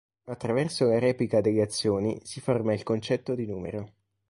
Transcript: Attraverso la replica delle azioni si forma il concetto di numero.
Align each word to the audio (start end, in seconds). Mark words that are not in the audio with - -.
Attraverso 0.23 0.87
la 0.87 0.97
replica 0.97 1.41
delle 1.41 1.61
azioni 1.61 2.19
si 2.23 2.41
forma 2.41 2.73
il 2.73 2.81
concetto 2.81 3.35
di 3.35 3.45
numero. 3.45 3.93